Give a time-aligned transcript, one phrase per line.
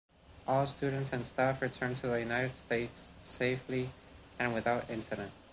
[0.47, 3.91] All students and staff returned to the United States safely
[4.39, 5.31] and without incident.